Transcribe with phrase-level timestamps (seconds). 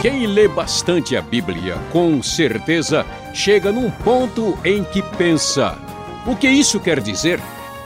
[0.00, 5.76] Quem lê bastante a Bíblia, com certeza chega num ponto em que pensa:
[6.26, 7.38] o que isso quer dizer?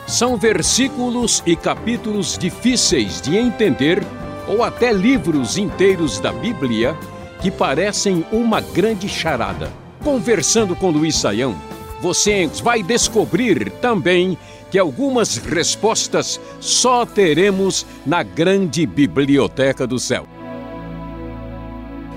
[0.06, 4.01] São versículos e capítulos difíceis de entender,
[4.46, 6.96] ou até livros inteiros da Bíblia
[7.43, 9.73] que parecem uma grande charada.
[10.05, 11.57] Conversando com Luiz Saião,
[12.00, 14.39] você vai descobrir também
[14.71, 20.29] que algumas respostas só teremos na grande biblioteca do céu.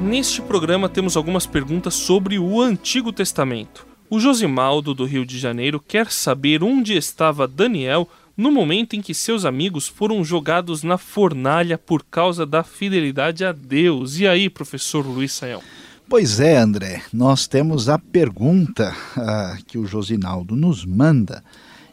[0.02, 3.86] Neste programa temos algumas perguntas sobre o Antigo Testamento.
[4.10, 9.14] O Josimaldo, do Rio de Janeiro, quer saber onde estava Daniel no momento em que
[9.14, 14.20] seus amigos foram jogados na fornalha por causa da fidelidade a Deus.
[14.20, 15.62] E aí, professor Luiz Saião?
[16.10, 21.44] Pois é, André, nós temos a pergunta ah, que o Josinaldo nos manda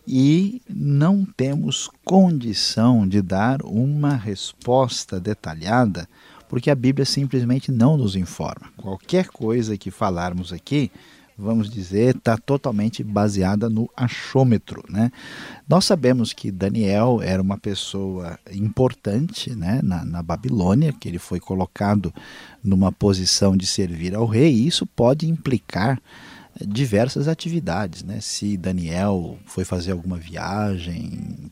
[0.06, 6.08] e não temos condição de dar uma resposta detalhada,
[6.50, 8.72] porque a Bíblia simplesmente não nos informa.
[8.76, 10.90] Qualquer coisa que falarmos aqui
[11.38, 14.84] vamos dizer, está totalmente baseada no achômetro.
[14.90, 15.10] Né?
[15.66, 21.40] Nós sabemos que Daniel era uma pessoa importante né, na, na Babilônia, que ele foi
[21.40, 22.12] colocado
[22.62, 25.98] numa posição de servir ao rei, e isso pode implicar
[26.60, 28.20] diversas atividades, né?
[28.20, 31.48] Se Daniel foi fazer alguma viagem,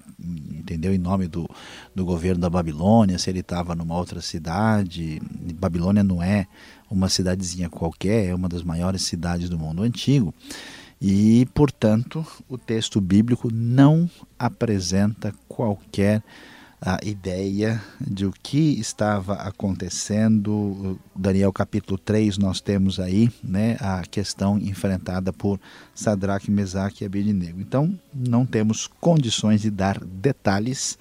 [0.69, 1.49] entendeu, em nome do,
[1.95, 5.21] do governo da Babilônia, se ele estava numa outra cidade,
[5.59, 6.47] Babilônia não é
[6.91, 10.35] uma cidadezinha qualquer, é uma das maiores cidades do mundo antigo.
[11.01, 16.23] E, portanto, o texto bíblico não apresenta qualquer
[16.81, 20.99] a ideia de o que estava acontecendo.
[21.15, 25.61] Daniel capítulo 3, nós temos aí né, a questão enfrentada por
[25.95, 27.61] Sadraque, Mesaque e Abednego.
[27.61, 30.99] Então, não temos condições de dar detalhes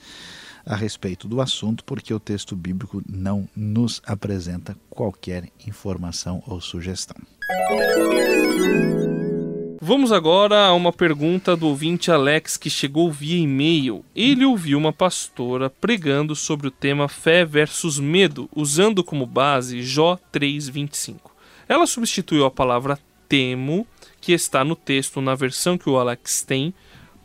[0.65, 7.15] a respeito do assunto, porque o texto bíblico não nos apresenta qualquer informação ou sugestão.
[9.79, 14.03] Vamos agora a uma pergunta do ouvinte Alex que chegou via e-mail.
[14.15, 20.17] Ele ouviu uma pastora pregando sobre o tema fé versus medo, usando como base Jó
[20.31, 21.31] 3:25.
[21.69, 22.97] Ela substituiu a palavra
[23.29, 23.85] temo,
[24.19, 26.73] que está no texto na versão que o Alex tem,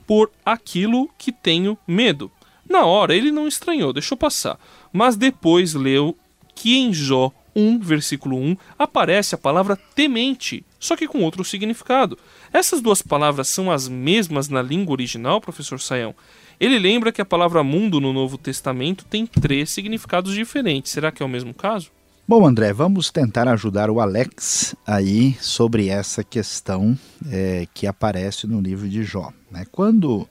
[0.07, 2.31] por aquilo que tenho medo.
[2.69, 4.61] Na hora ele não estranhou, deixou passar,
[4.93, 6.15] mas depois leu
[6.55, 12.19] que em Jó 1, versículo 1, aparece a palavra temente, só que com outro significado.
[12.53, 16.15] Essas duas palavras são as mesmas na língua original, professor Saião?
[16.61, 20.93] Ele lembra que a palavra mundo no Novo Testamento tem três significados diferentes.
[20.93, 21.91] Será que é o mesmo caso?
[22.27, 26.97] Bom, André, vamos tentar ajudar o Alex aí sobre essa questão
[27.29, 29.33] é, que aparece no livro de Jó.
[29.51, 29.67] Né?
[29.73, 30.29] Quando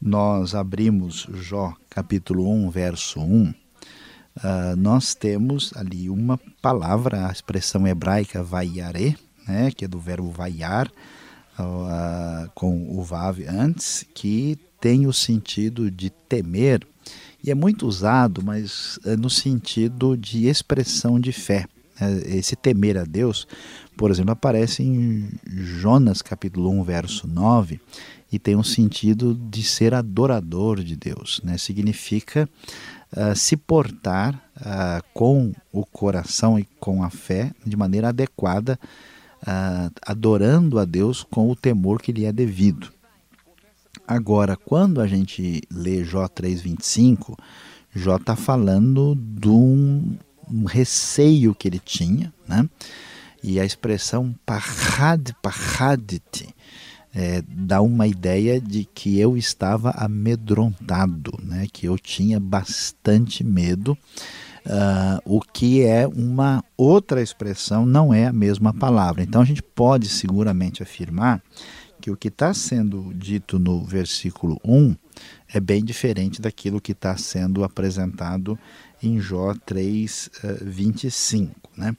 [0.00, 3.52] nós abrimos Jó capítulo 1, verso 1,
[4.36, 10.30] uh, nós temos ali uma palavra, a expressão hebraica vaiare, né, que é do verbo
[10.30, 10.88] vaiar,
[11.58, 16.86] uh, com o vav antes, que tem o sentido de temer,
[17.42, 21.66] e é muito usado, mas uh, no sentido de expressão de fé.
[22.00, 22.22] Né.
[22.26, 23.46] Esse temer a Deus,
[23.96, 27.80] por exemplo, aparece em Jonas capítulo 1, verso 9,
[28.32, 31.40] e tem um sentido de ser adorador de Deus.
[31.42, 31.58] Né?
[31.58, 32.48] Significa
[33.16, 38.78] uh, se portar uh, com o coração e com a fé de maneira adequada,
[39.42, 42.92] uh, adorando a Deus com o temor que lhe é devido.
[44.06, 47.36] Agora, quando a gente lê Jó 3,25,
[47.94, 50.16] Jó está falando de um,
[50.50, 52.68] um, receio que ele tinha, né?
[53.42, 56.54] e a expressão parrad, parradit,
[57.14, 61.66] é, dá uma ideia de que eu estava amedrontado, né?
[61.72, 63.98] que eu tinha bastante medo,
[64.66, 69.22] uh, o que é uma outra expressão, não é a mesma palavra.
[69.22, 71.42] Então a gente pode seguramente afirmar
[72.00, 74.96] que o que está sendo dito no versículo 1
[75.52, 78.58] é bem diferente daquilo que está sendo apresentado
[79.02, 81.54] em Jó 3, uh, 25.
[81.76, 81.94] Né?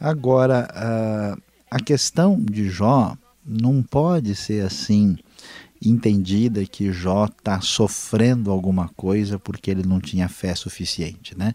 [0.00, 3.16] Agora, uh, a questão de Jó
[3.48, 5.16] não pode ser assim
[5.84, 11.38] entendida que Jó está sofrendo alguma coisa porque ele não tinha fé suficiente.
[11.38, 11.54] Né?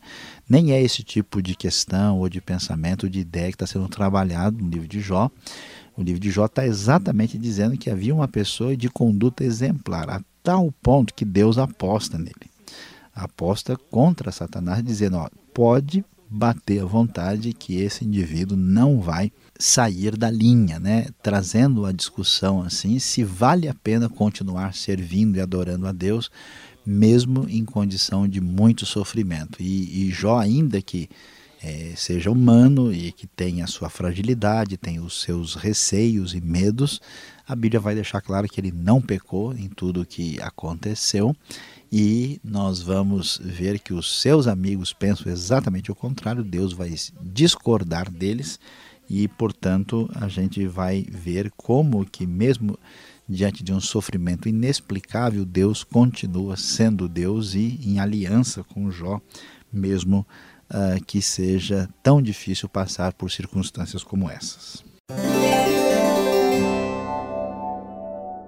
[0.50, 4.64] Nem é esse tipo de questão ou de pensamento, de ideia que está sendo trabalhado
[4.64, 5.30] no livro de Jó.
[5.96, 10.22] O livro de Jó está exatamente dizendo que havia uma pessoa de conduta exemplar, a
[10.42, 12.50] tal ponto que Deus aposta nele.
[13.14, 20.18] Aposta contra Satanás, dizendo: ó, pode bater à vontade que esse indivíduo não vai sair
[20.18, 21.06] da linha, né?
[21.22, 26.32] trazendo a discussão assim se vale a pena continuar servindo e adorando a Deus,
[26.84, 29.62] mesmo em condição de muito sofrimento.
[29.62, 31.08] E, e Jó, ainda que
[31.62, 37.00] é, seja humano e que tenha a sua fragilidade, tem os seus receios e medos,
[37.48, 41.36] a Bíblia vai deixar claro que ele não pecou em tudo o que aconteceu
[41.92, 48.10] e nós vamos ver que os seus amigos pensam exatamente o contrário, Deus vai discordar
[48.10, 48.60] deles
[49.10, 52.80] e, portanto, a gente vai ver como que mesmo
[53.28, 59.22] diante de um sofrimento inexplicável, Deus continua sendo Deus e em aliança com Jó,
[59.72, 60.26] mesmo
[60.70, 64.84] uh, que seja tão difícil passar por circunstâncias como essas.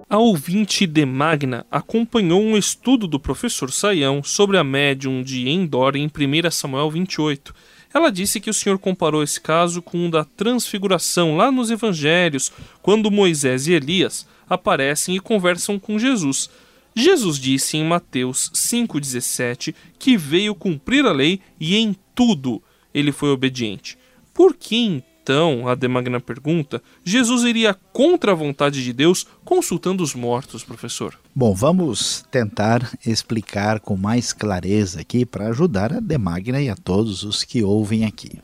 [0.08, 5.96] A ouvinte de Magna acompanhou um estudo do professor Saião sobre a médium de Endor
[5.96, 7.52] em 1 Samuel 28.
[7.92, 12.52] Ela disse que o Senhor comparou esse caso com o da transfiguração lá nos evangelhos,
[12.82, 16.48] quando Moisés e Elias aparecem e conversam com Jesus.
[16.94, 22.62] Jesus disse em Mateus 5,17 que veio cumprir a lei e em tudo
[22.94, 23.98] ele foi obediente.
[24.32, 30.14] Por que então, a Demagna pergunta, Jesus iria contra a vontade de Deus consultando os
[30.14, 31.18] mortos, professor?
[31.34, 37.24] Bom, vamos tentar explicar com mais clareza aqui para ajudar a Demagna e a todos
[37.24, 38.38] os que ouvem aqui.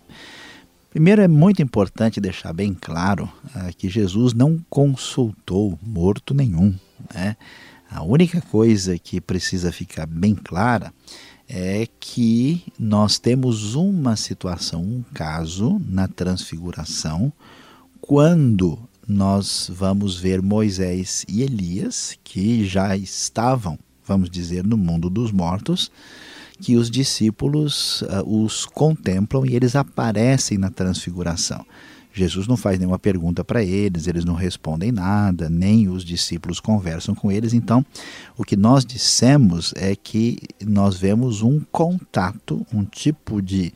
[0.91, 6.75] Primeiro, é muito importante deixar bem claro uh, que Jesus não consultou morto nenhum.
[7.15, 7.37] Né?
[7.89, 10.93] A única coisa que precisa ficar bem clara é
[12.01, 17.33] que nós temos uma situação, um caso na transfiguração,
[18.01, 25.31] quando nós vamos ver Moisés e Elias, que já estavam, vamos dizer, no mundo dos
[25.31, 25.91] mortos,
[26.61, 31.67] que os discípulos uh, os contemplam e eles aparecem na transfiguração.
[32.13, 37.15] Jesus não faz nenhuma pergunta para eles, eles não respondem nada, nem os discípulos conversam
[37.15, 37.53] com eles.
[37.53, 37.85] Então,
[38.37, 43.73] o que nós dissemos é que nós vemos um contato, um tipo de,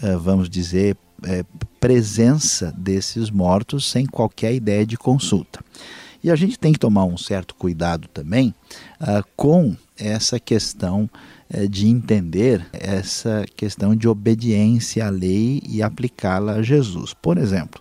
[0.00, 1.44] eh, vamos dizer, eh,
[1.80, 5.60] presença desses mortos sem qualquer ideia de consulta.
[6.22, 8.54] E a gente tem que tomar um certo cuidado também
[9.00, 11.10] uh, com essa questão
[11.68, 17.14] de entender essa questão de obediência à lei e aplicá-la a Jesus.
[17.14, 17.80] Por exemplo,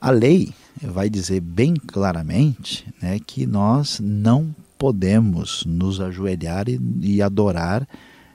[0.00, 0.52] a lei
[0.82, 7.88] vai dizer bem claramente né, que nós não podemos nos ajoelhar e, e adorar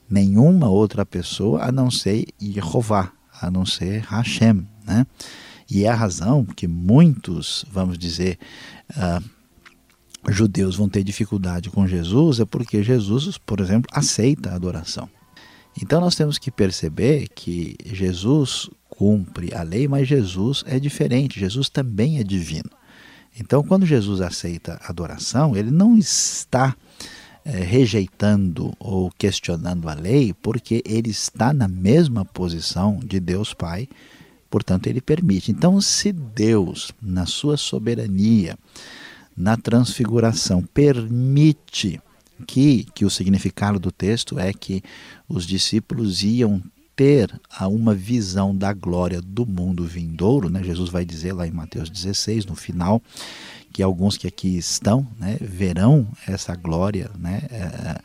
[0.10, 4.68] nenhuma outra pessoa a não ser Jeová, a não ser Hashem.
[4.86, 5.06] Né?
[5.70, 8.40] E é a razão que muitos, vamos dizer,
[8.92, 9.24] uh,
[10.28, 15.10] judeus vão ter dificuldade com Jesus é porque Jesus, por exemplo, aceita a adoração.
[15.82, 21.70] Então nós temos que perceber que Jesus cumpre a lei, mas Jesus é diferente, Jesus
[21.70, 22.70] também é divino.
[23.40, 26.76] Então, quando Jesus aceita a adoração, ele não está
[27.46, 33.88] é, rejeitando ou questionando a lei, porque ele está na mesma posição de Deus Pai
[34.50, 35.52] Portanto, ele permite.
[35.52, 38.58] Então, se Deus, na sua soberania,
[39.40, 42.02] na transfiguração, permite
[42.46, 44.84] que, que o significado do texto é que
[45.30, 46.62] os discípulos iam
[46.94, 50.62] ter uma visão da glória do mundo vindouro, né?
[50.62, 53.02] Jesus vai dizer lá em Mateus 16, no final,
[53.72, 58.02] que alguns que aqui estão né, verão essa glória né, é,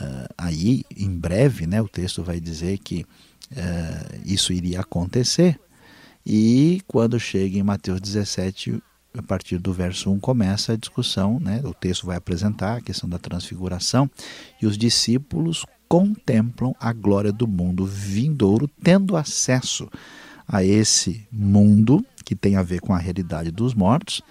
[0.00, 3.06] é, aí em breve, né, o texto vai dizer que
[3.54, 5.60] é, isso iria acontecer.
[6.26, 8.82] E quando chega em Mateus 17,
[9.16, 11.60] a partir do verso 1 começa a discussão, né?
[11.64, 14.10] o texto vai apresentar a questão da transfiguração,
[14.60, 19.88] e os discípulos contemplam a glória do mundo vindouro, tendo acesso
[20.48, 24.22] a esse mundo que tem a ver com a realidade dos mortos,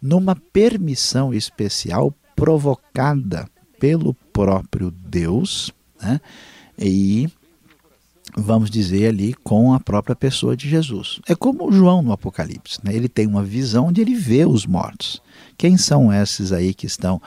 [0.00, 3.48] numa permissão especial provocada
[3.80, 6.20] pelo próprio Deus, né?
[6.78, 7.28] e
[8.38, 11.20] vamos dizer ali, com a própria pessoa de Jesus.
[11.28, 12.94] É como João no Apocalipse, né?
[12.94, 15.20] ele tem uma visão onde ele vê os mortos.
[15.56, 17.20] Quem são esses aí que estão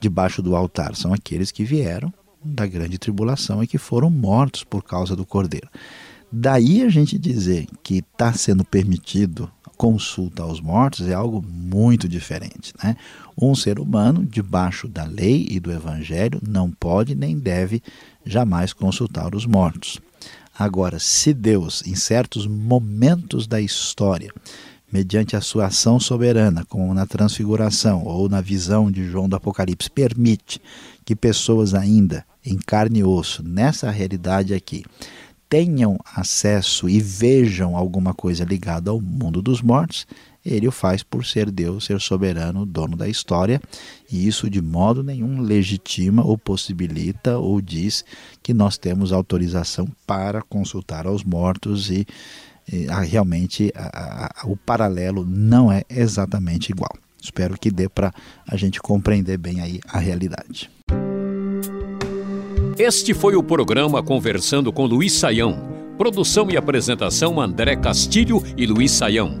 [0.00, 0.96] debaixo do altar?
[0.96, 2.12] São aqueles que vieram
[2.44, 5.68] da grande tribulação e que foram mortos por causa do Cordeiro.
[6.30, 12.72] Daí a gente dizer que está sendo permitido consulta aos mortos é algo muito diferente.
[12.82, 12.96] Né?
[13.40, 17.82] Um ser humano, debaixo da lei e do evangelho, não pode nem deve
[18.24, 20.00] jamais consultar os mortos.
[20.58, 24.32] Agora, se Deus, em certos momentos da história,
[24.90, 29.90] mediante a sua ação soberana, como na transfiguração ou na visão de João do Apocalipse,
[29.90, 30.60] permite
[31.04, 34.84] que pessoas ainda em carne e osso, nessa realidade aqui,
[35.48, 40.06] tenham acesso e vejam alguma coisa ligada ao mundo dos mortos,
[40.46, 43.60] ele o faz por ser Deus, ser soberano, dono da história,
[44.10, 48.04] e isso de modo nenhum legitima ou possibilita ou diz
[48.42, 52.06] que nós temos autorização para consultar aos mortos e,
[52.72, 56.96] e a, realmente a, a, o paralelo não é exatamente igual.
[57.20, 58.14] Espero que dê para
[58.46, 60.70] a gente compreender bem aí a realidade.
[62.78, 65.76] Este foi o programa Conversando com Luiz Saião.
[65.96, 69.40] Produção e apresentação André Castilho e Luiz Saião.